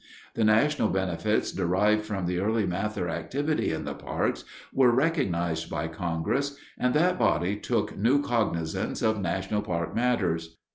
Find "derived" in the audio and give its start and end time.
1.51-2.05